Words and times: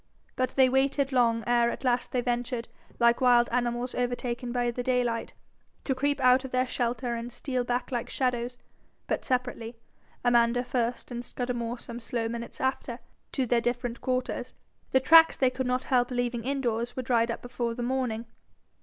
But 0.35 0.55
they 0.55 0.67
waited 0.67 1.11
long 1.11 1.43
ere 1.45 1.69
at 1.69 1.83
last 1.83 2.11
they 2.11 2.21
ventured, 2.21 2.67
like 2.97 3.21
wild 3.21 3.47
animals 3.51 3.93
overtaken 3.93 4.51
by 4.51 4.71
the 4.71 4.81
daylight, 4.81 5.35
to 5.83 5.93
creep 5.93 6.19
out 6.21 6.43
of 6.43 6.49
their 6.49 6.67
shelter 6.67 7.13
and 7.13 7.31
steal 7.31 7.63
back 7.63 7.91
like 7.91 8.09
shadows 8.09 8.57
but 9.05 9.23
separately, 9.23 9.75
Amanda 10.25 10.63
first, 10.63 11.11
and 11.11 11.23
Scudamore 11.23 11.77
some 11.77 11.99
slow 11.99 12.27
minutes 12.27 12.59
after 12.59 12.97
to 13.33 13.45
their 13.45 13.61
different 13.61 14.01
quarters. 14.01 14.55
The 14.89 14.99
tracks 14.99 15.37
they 15.37 15.51
could 15.51 15.67
not 15.67 15.83
help 15.83 16.09
leaving 16.09 16.45
in 16.45 16.61
doors 16.61 16.95
were 16.95 17.03
dried 17.03 17.29
up 17.29 17.43
before 17.43 17.75
the 17.75 17.83
morning. 17.83 18.25